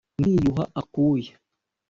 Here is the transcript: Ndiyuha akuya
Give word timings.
Ndiyuha 0.19 0.63
akuya 0.81 1.33